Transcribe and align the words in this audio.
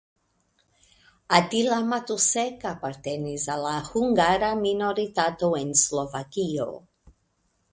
Attila 1.39 1.77
Matusek 1.89 2.65
apartenis 2.69 3.45
al 3.57 3.67
la 3.67 3.75
hungara 3.91 4.49
minoritato 4.63 5.51
en 5.61 5.77
Slovakio. 5.83 6.67